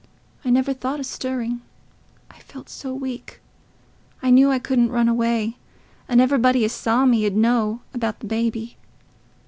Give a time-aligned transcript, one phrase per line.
[0.43, 1.61] I never thought o' stirring,
[2.31, 3.39] I felt so weak.
[4.23, 5.57] I knew I couldn't run away,
[6.07, 8.77] and everybody as saw me 'ud know about the baby.